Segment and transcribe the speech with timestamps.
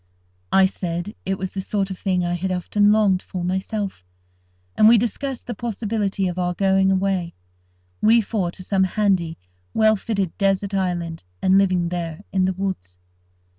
[0.51, 4.03] I said it was the sort of thing I had often longed for myself;
[4.75, 7.35] and we discussed the possibility of our going away,
[8.01, 9.37] we four, to some handy,
[9.75, 12.97] well fitted desert island, and living there in the woods.